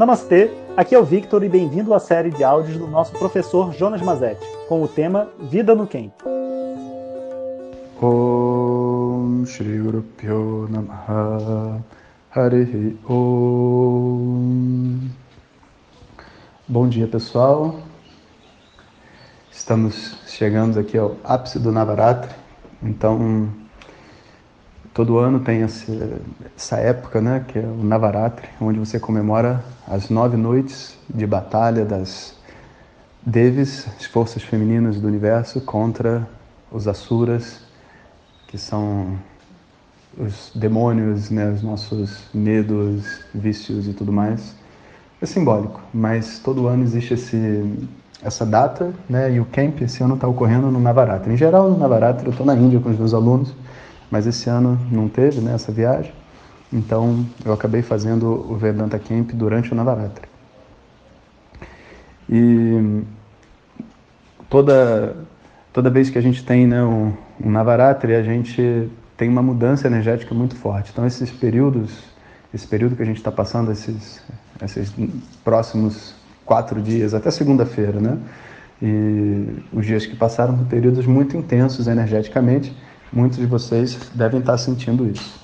Namastê, 0.00 0.50
aqui 0.78 0.94
é 0.94 0.98
o 0.98 1.04
Victor 1.04 1.44
e 1.44 1.48
bem-vindo 1.50 1.92
à 1.92 2.00
série 2.00 2.30
de 2.30 2.42
áudios 2.42 2.78
do 2.78 2.86
nosso 2.86 3.12
professor 3.12 3.74
Jonas 3.74 4.00
Mazetti, 4.00 4.46
com 4.66 4.82
o 4.82 4.88
tema 4.88 5.28
Vida 5.38 5.74
no 5.74 5.86
Camp. 5.86 6.10
Om 8.00 9.44
Shri 9.44 9.78
Om 13.06 15.00
Bom 16.66 16.88
dia 16.88 17.06
pessoal, 17.06 17.78
estamos 19.52 20.16
chegando 20.26 20.80
aqui 20.80 20.96
ao 20.96 21.14
ápice 21.22 21.58
do 21.58 21.70
Navaratri, 21.70 22.34
então 22.82 23.50
todo 25.00 25.16
ano 25.16 25.40
tem 25.40 25.62
essa 25.62 26.76
época, 26.76 27.22
né, 27.22 27.42
que 27.48 27.58
é 27.58 27.62
o 27.62 27.82
Navaratri, 27.82 28.46
onde 28.60 28.78
você 28.78 29.00
comemora 29.00 29.64
as 29.88 30.10
nove 30.10 30.36
noites 30.36 30.94
de 31.08 31.26
batalha 31.26 31.86
das 31.86 32.34
Devis, 33.24 33.86
as 33.98 34.04
forças 34.04 34.42
femininas 34.42 35.00
do 35.00 35.08
universo, 35.08 35.58
contra 35.62 36.28
os 36.70 36.86
Asuras, 36.86 37.62
que 38.46 38.58
são 38.58 39.16
os 40.18 40.52
demônios, 40.54 41.30
né, 41.30 41.50
os 41.50 41.62
nossos 41.62 42.28
medos, 42.34 43.24
vícios 43.34 43.88
e 43.88 43.94
tudo 43.94 44.12
mais. 44.12 44.54
É 45.22 45.24
simbólico, 45.24 45.80
mas 45.94 46.40
todo 46.40 46.66
ano 46.66 46.82
existe 46.82 47.14
esse, 47.14 47.88
essa 48.22 48.44
data, 48.44 48.92
né, 49.08 49.32
e 49.32 49.40
o 49.40 49.46
camp 49.46 49.80
esse 49.80 50.02
ano 50.02 50.16
está 50.16 50.28
ocorrendo 50.28 50.70
no 50.70 50.78
Navaratri. 50.78 51.32
Em 51.32 51.38
geral, 51.38 51.70
no 51.70 51.78
Navaratri 51.78 52.26
eu 52.26 52.32
estou 52.32 52.44
na 52.44 52.54
Índia 52.54 52.78
com 52.80 52.90
os 52.90 52.98
meus 52.98 53.14
alunos, 53.14 53.54
mas 54.10 54.26
esse 54.26 54.48
ano 54.50 54.78
não 54.90 55.08
teve 55.08 55.40
né, 55.40 55.54
essa 55.54 55.70
viagem, 55.70 56.12
então 56.72 57.24
eu 57.44 57.52
acabei 57.52 57.82
fazendo 57.82 58.26
o 58.26 58.56
Vedanta 58.56 58.98
Camp 58.98 59.30
durante 59.32 59.72
o 59.72 59.74
Navaratri. 59.74 60.28
E 62.28 63.02
toda, 64.48 65.16
toda 65.72 65.90
vez 65.90 66.10
que 66.10 66.18
a 66.18 66.20
gente 66.20 66.44
tem 66.44 66.66
né, 66.66 66.82
um, 66.82 67.12
um 67.42 67.50
Navaratri, 67.50 68.14
a 68.14 68.22
gente 68.22 68.90
tem 69.16 69.28
uma 69.28 69.42
mudança 69.42 69.86
energética 69.86 70.34
muito 70.34 70.54
forte. 70.56 70.90
Então 70.92 71.06
esses 71.06 71.30
períodos, 71.30 72.04
esse 72.54 72.66
período 72.66 72.96
que 72.96 73.02
a 73.02 73.06
gente 73.06 73.18
está 73.18 73.32
passando, 73.32 73.70
esses, 73.72 74.22
esses 74.62 74.94
próximos 75.44 76.14
quatro 76.44 76.80
dias, 76.80 77.14
até 77.14 77.30
segunda-feira, 77.30 78.00
né? 78.00 78.18
E 78.82 79.62
os 79.72 79.84
dias 79.84 80.06
que 80.06 80.16
passaram 80.16 80.54
foram 80.54 80.68
períodos 80.68 81.04
muito 81.04 81.36
intensos 81.36 81.86
energeticamente, 81.86 82.74
Muitos 83.12 83.38
de 83.38 83.46
vocês 83.46 84.10
devem 84.14 84.40
estar 84.40 84.56
sentindo 84.56 85.06
isso. 85.06 85.40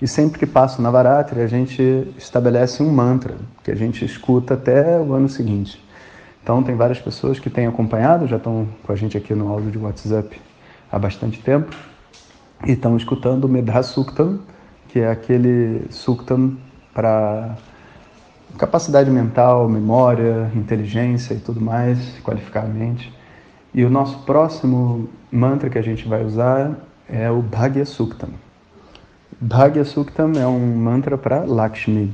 E 0.00 0.08
sempre 0.08 0.38
que 0.38 0.46
passa 0.46 0.78
o 0.78 0.82
Navaratri, 0.82 1.40
a 1.40 1.46
gente 1.46 2.14
estabelece 2.16 2.82
um 2.82 2.90
mantra 2.90 3.36
que 3.62 3.70
a 3.70 3.74
gente 3.74 4.04
escuta 4.04 4.54
até 4.54 4.98
o 4.98 5.12
ano 5.12 5.28
seguinte. 5.28 5.82
Então, 6.42 6.62
tem 6.62 6.74
várias 6.74 6.98
pessoas 6.98 7.38
que 7.38 7.50
têm 7.50 7.66
acompanhado, 7.66 8.26
já 8.26 8.36
estão 8.36 8.66
com 8.82 8.92
a 8.92 8.96
gente 8.96 9.16
aqui 9.16 9.34
no 9.34 9.48
áudio 9.48 9.70
de 9.70 9.78
WhatsApp 9.78 10.40
há 10.90 10.98
bastante 10.98 11.40
tempo, 11.42 11.74
e 12.66 12.72
estão 12.72 12.96
escutando 12.96 13.44
o 13.44 13.48
Medha 13.48 13.82
Suktam, 13.82 14.40
que 14.88 15.00
é 15.00 15.10
aquele 15.10 15.86
Suktam 15.90 16.56
para 16.94 17.56
capacidade 18.56 19.10
mental, 19.10 19.68
memória, 19.68 20.50
inteligência 20.54 21.34
e 21.34 21.40
tudo 21.40 21.60
mais, 21.60 22.18
qualificar 22.20 22.64
a 22.64 22.68
mente. 22.68 23.12
E 23.72 23.84
o 23.84 23.90
nosso 23.90 24.18
próximo 24.20 25.08
mantra 25.30 25.70
que 25.70 25.78
a 25.78 25.82
gente 25.82 26.08
vai 26.08 26.24
usar 26.24 26.76
é 27.08 27.30
o 27.30 27.40
Bhagya 27.40 27.84
Suktam. 27.84 28.30
Bhagya 29.40 29.84
Suktam 29.84 30.32
é 30.32 30.46
um 30.46 30.74
mantra 30.76 31.16
para 31.16 31.44
Lakshmi. 31.44 32.12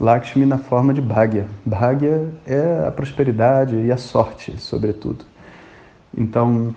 Lakshmi 0.00 0.44
na 0.44 0.58
forma 0.58 0.92
de 0.92 1.00
Bhagya. 1.00 1.46
Bhagya 1.64 2.28
é 2.44 2.84
a 2.88 2.90
prosperidade 2.90 3.76
e 3.76 3.92
a 3.92 3.96
sorte, 3.96 4.60
sobretudo. 4.60 5.24
Então, 6.16 6.74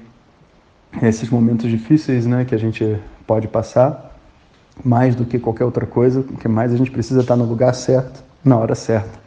esses 1.02 1.28
momentos 1.28 1.68
difíceis 1.68 2.28
né, 2.28 2.46
que 2.46 2.54
a 2.54 2.60
gente 2.60 3.00
pode 3.26 3.48
passar, 3.48 4.16
mais 4.84 5.16
do 5.16 5.26
que 5.26 5.40
qualquer 5.40 5.66
outra 5.66 5.88
coisa, 5.88 6.22
que 6.22 6.48
mais 6.48 6.72
a 6.72 6.78
gente 6.78 6.92
precisa 6.92 7.22
estar 7.22 7.36
no 7.36 7.46
lugar 7.46 7.74
certo, 7.74 8.24
na 8.44 8.56
hora 8.56 8.76
certa. 8.76 9.20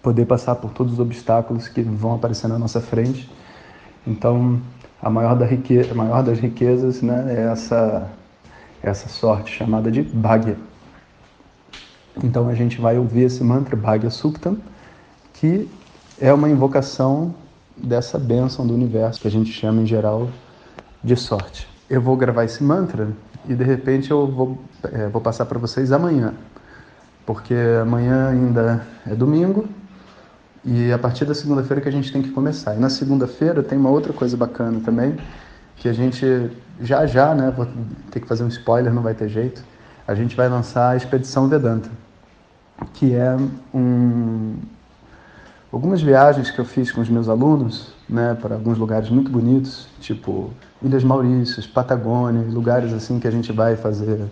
Poder 0.00 0.24
passar 0.24 0.54
por 0.54 0.70
todos 0.70 0.92
os 0.92 1.00
obstáculos 1.00 1.66
que 1.66 1.82
vão 1.82 2.14
aparecer 2.14 2.46
na 2.46 2.58
nossa 2.60 2.80
frente 2.80 3.28
então, 4.06 4.60
a 5.00 5.08
maior, 5.08 5.36
da 5.36 5.46
riqueza, 5.46 5.92
a 5.92 5.94
maior 5.94 6.22
das 6.22 6.38
riquezas 6.38 7.02
né, 7.02 7.34
é 7.36 7.52
essa, 7.52 8.10
essa 8.82 9.08
sorte 9.08 9.52
chamada 9.52 9.90
de 9.90 10.02
Bhagya. 10.02 10.56
Então, 12.22 12.48
a 12.48 12.54
gente 12.54 12.80
vai 12.80 12.98
ouvir 12.98 13.22
esse 13.22 13.42
mantra 13.42 13.76
Bhagya 13.76 14.10
Suktam, 14.10 14.58
que 15.34 15.68
é 16.20 16.32
uma 16.32 16.48
invocação 16.48 17.34
dessa 17.76 18.18
bênção 18.18 18.66
do 18.66 18.74
universo, 18.74 19.20
que 19.20 19.28
a 19.28 19.30
gente 19.30 19.52
chama 19.52 19.82
em 19.82 19.86
geral 19.86 20.28
de 21.02 21.16
sorte. 21.16 21.68
Eu 21.88 22.00
vou 22.00 22.16
gravar 22.16 22.44
esse 22.44 22.62
mantra 22.62 23.08
e 23.48 23.54
de 23.54 23.64
repente 23.64 24.10
eu 24.10 24.26
vou, 24.26 24.58
é, 24.92 25.08
vou 25.08 25.20
passar 25.20 25.46
para 25.46 25.58
vocês 25.58 25.90
amanhã, 25.90 26.34
porque 27.26 27.54
amanhã 27.80 28.28
ainda 28.28 28.86
é 29.06 29.14
domingo 29.14 29.68
e 30.64 30.92
a 30.92 30.98
partir 30.98 31.24
da 31.24 31.34
segunda-feira 31.34 31.80
que 31.80 31.88
a 31.88 31.92
gente 31.92 32.12
tem 32.12 32.22
que 32.22 32.30
começar. 32.30 32.74
E 32.74 32.78
na 32.78 32.88
segunda-feira 32.88 33.62
tem 33.62 33.76
uma 33.78 33.90
outra 33.90 34.12
coisa 34.12 34.36
bacana 34.36 34.80
também, 34.84 35.16
que 35.76 35.88
a 35.88 35.92
gente 35.92 36.50
já 36.80 37.06
já, 37.06 37.34
né, 37.34 37.50
vou 37.50 37.66
ter 38.10 38.20
que 38.20 38.26
fazer 38.26 38.44
um 38.44 38.48
spoiler, 38.48 38.92
não 38.92 39.02
vai 39.02 39.14
ter 39.14 39.28
jeito. 39.28 39.62
A 40.06 40.14
gente 40.14 40.36
vai 40.36 40.48
lançar 40.48 40.90
a 40.90 40.96
Expedição 40.96 41.48
Vedanta, 41.48 41.90
que 42.94 43.14
é 43.14 43.36
um 43.74 44.54
algumas 45.72 46.02
viagens 46.02 46.50
que 46.50 46.58
eu 46.58 46.66
fiz 46.66 46.92
com 46.92 47.00
os 47.00 47.08
meus 47.08 47.28
alunos, 47.30 47.94
né, 48.06 48.36
para 48.40 48.54
alguns 48.56 48.76
lugares 48.76 49.08
muito 49.08 49.30
bonitos, 49.30 49.88
tipo 50.00 50.50
Ilhas 50.82 51.02
Maurícias, 51.02 51.66
Patagônia, 51.66 52.42
lugares 52.42 52.92
assim 52.92 53.18
que 53.18 53.26
a 53.26 53.30
gente 53.30 53.50
vai 53.52 53.74
fazer 53.74 54.26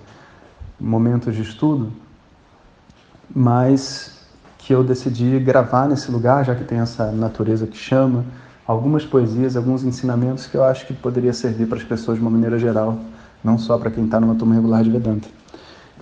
momentos 0.79 1.35
de 1.35 1.43
estudo, 1.43 1.91
mas 3.35 4.20
que 4.71 4.75
eu 4.75 4.85
decidi 4.85 5.37
gravar 5.41 5.89
nesse 5.89 6.13
lugar, 6.13 6.45
já 6.45 6.55
que 6.55 6.63
tem 6.63 6.79
essa 6.79 7.11
natureza 7.11 7.67
que 7.67 7.77
chama, 7.77 8.25
algumas 8.65 9.05
poesias, 9.05 9.57
alguns 9.57 9.83
ensinamentos 9.83 10.47
que 10.47 10.57
eu 10.57 10.63
acho 10.63 10.87
que 10.87 10.95
poderia 10.95 11.33
servir 11.33 11.67
para 11.67 11.77
as 11.77 11.83
pessoas 11.83 12.19
de 12.19 12.23
uma 12.23 12.31
maneira 12.31 12.57
geral, 12.57 12.97
não 13.43 13.59
só 13.59 13.77
para 13.77 13.91
quem 13.91 14.05
está 14.05 14.21
numa 14.21 14.37
turma 14.37 14.55
regular 14.55 14.85
de 14.85 14.91
Vedanta. 14.91 15.27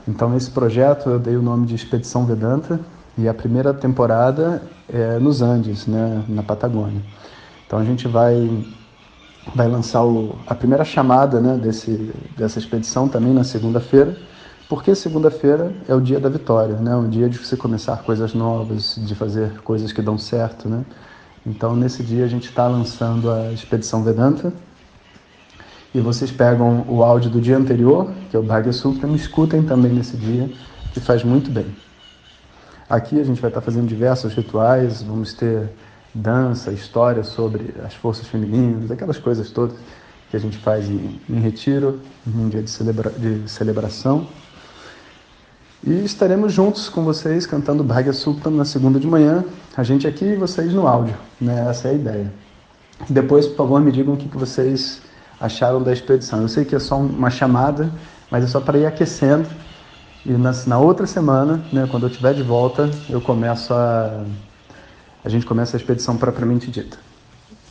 Então, 0.07 0.37
esse 0.37 0.51
projeto 0.51 1.09
eu 1.09 1.19
dei 1.19 1.35
o 1.35 1.41
nome 1.41 1.65
de 1.67 1.75
Expedição 1.75 2.27
Vedanta 2.27 2.79
e 3.17 3.27
a 3.27 3.33
primeira 3.33 3.73
temporada 3.73 4.63
é 4.87 5.19
nos 5.19 5.41
Andes, 5.41 5.87
né, 5.87 6.23
na 6.29 6.43
Patagônia. 6.43 7.01
Então, 7.67 7.79
a 7.79 7.85
gente 7.87 8.07
vai 8.07 8.67
vai 9.55 9.67
lançar 9.67 10.05
o, 10.05 10.39
a 10.47 10.55
primeira 10.55 10.85
chamada 10.85 11.41
né, 11.41 11.57
desse, 11.57 12.13
dessa 12.37 12.59
expedição 12.59 13.09
também 13.09 13.33
na 13.33 13.45
segunda-feira 13.45 14.15
porque 14.69 14.95
segunda-feira 14.95 15.73
é 15.89 15.95
o 15.95 16.01
dia 16.01 16.21
da 16.21 16.29
vitória, 16.29 16.77
né? 16.77 16.95
O 16.95 17.09
dia 17.09 17.29
de 17.29 17.39
você 17.39 17.57
começar 17.57 17.97
coisas 18.03 18.35
novas, 18.35 18.97
de 18.99 19.15
fazer 19.15 19.61
coisas 19.63 19.93
que 19.93 20.03
dão 20.03 20.19
certo, 20.19 20.69
né? 20.69 20.85
Então, 21.47 21.75
nesse 21.75 22.03
dia 22.03 22.25
a 22.25 22.29
gente 22.29 22.49
está 22.51 22.69
lançando 22.69 23.31
a 23.31 23.51
Expedição 23.51 24.03
Vedanta 24.03 24.53
e 25.95 26.01
vocês 26.01 26.31
pegam 26.31 26.85
o 26.87 27.03
áudio 27.03 27.31
do 27.31 27.41
dia 27.41 27.57
anterior, 27.57 28.13
que 28.31 28.37
é 28.37 28.39
o 28.39 28.43
Bhagya 28.43 28.73
Sutra, 28.73 29.09
me 29.09 29.17
escutem 29.17 29.63
também 29.63 29.91
nesse 29.91 30.19
dia, 30.19 30.51
que 30.93 31.01
faz 31.01 31.25
muito 31.25 31.51
bem. 31.51 31.75
Aqui 32.91 33.19
a 33.19 33.25
gente 33.25 33.41
vai 33.41 33.49
estar 33.49 33.61
tá 33.61 33.65
fazendo 33.65 33.87
diversos 33.87 34.35
rituais, 34.35 35.03
vamos 35.03 35.33
ter 35.33 35.71
dança, 36.15 36.73
história 36.73 37.25
sobre 37.25 37.75
as 37.85 37.95
forças 37.95 38.27
femininas, 38.27 38.91
aquelas 38.91 39.19
coisas 39.19 39.51
todas 39.51 39.77
que 40.31 40.37
a 40.37 40.41
gente 40.41 40.59
faz 40.59 40.91
em, 40.91 41.19
em 41.29 41.41
retiro, 41.41 42.01
um 42.27 42.51
dia 42.51 42.63
de, 42.63 42.69
celebra 42.69 43.11
de 43.11 43.49
celebração. 43.49 44.27
E 45.85 46.05
estaremos 46.05 46.53
juntos 46.53 46.89
com 46.89 47.05
vocês 47.05 47.47
cantando 47.47 47.85
Bhagya 47.85 48.13
Suptam 48.13 48.53
na 48.53 48.65
segunda 48.65 48.99
de 48.99 49.07
manhã, 49.07 49.45
a 49.77 49.83
gente 49.83 50.07
aqui 50.07 50.25
e 50.25 50.35
vocês 50.35 50.73
no 50.73 50.89
áudio, 50.89 51.15
né? 51.41 51.67
Essa 51.71 51.89
é 51.89 51.91
a 51.93 51.95
ideia. 51.95 52.33
Depois, 53.09 53.47
por 53.47 53.57
favor, 53.57 53.81
me 53.81 53.93
digam 53.93 54.15
o 54.15 54.17
que 54.17 54.37
vocês 54.37 55.01
acharam 55.41 55.81
da 55.81 55.93
expedição. 55.93 56.43
Eu 56.43 56.49
sei 56.49 56.65
que 56.65 56.75
é 56.75 56.81
só 56.81 56.99
uma 56.99 57.31
chamada, 57.31 57.93
mas 58.31 58.43
é 58.43 58.47
só 58.49 58.61
para 58.61 58.77
ir 58.79 58.87
aquecendo. 58.87 59.49
E 60.27 60.33
na, 60.33 60.53
na 60.67 60.79
outra 60.79 61.07
semana, 61.07 61.63
né, 61.73 61.87
quando 61.89 62.05
eu 62.05 62.09
estiver 62.09 62.35
de 62.35 62.43
volta, 62.43 62.91
eu 63.09 63.21
começo 63.21 63.73
a. 63.73 64.25
A 65.25 65.29
gente 65.29 65.47
começa 65.47 65.77
a 65.77 65.79
expedição 65.79 66.17
propriamente 66.17 66.71
dita. 66.71 66.97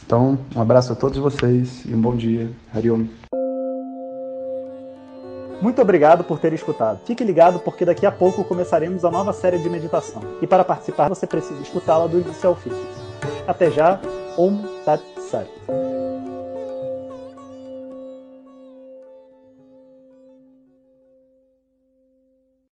Então, 0.05 0.37
um 0.55 0.61
abraço 0.61 0.93
a 0.93 0.95
todos 0.95 1.17
vocês 1.17 1.83
e 1.85 1.93
um 1.93 1.99
bom 1.99 2.15
dia. 2.15 2.49
Hariom. 2.73 3.26
Muito 5.61 5.81
obrigado 5.81 6.23
por 6.23 6.39
ter 6.39 6.53
escutado. 6.53 6.99
Fique 7.05 7.23
ligado 7.23 7.59
porque 7.59 7.83
daqui 7.83 8.05
a 8.05 8.11
pouco 8.11 8.43
começaremos 8.43 9.03
a 9.03 9.09
nova 9.09 9.33
série 9.33 9.57
de 9.57 9.69
meditação. 9.69 10.21
E 10.41 10.47
para 10.47 10.63
participar 10.63 11.09
você 11.09 11.25
precisa 11.25 11.61
escutá-la 11.61 12.07
do 12.07 12.19
início 12.19 12.47
ao 12.47 12.55
fim. 12.55 12.71
Até 13.47 13.71
já. 13.71 13.99
Om 14.37 14.61
Tat 14.85 15.01
Sat. 15.19 15.47